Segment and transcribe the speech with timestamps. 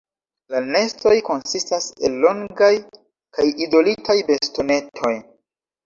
[0.53, 2.73] La nestoj konsistas el longaj
[3.39, 5.19] kaj izolitaj bastonetoj.